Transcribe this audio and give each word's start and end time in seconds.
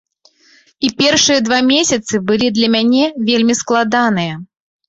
І 0.87 0.89
першыя 1.01 1.43
два 1.49 1.59
месяцы 1.71 2.21
былі 2.31 2.47
для 2.57 2.67
мяне 2.77 3.05
вельмі 3.29 3.59
складаныя. 3.63 4.33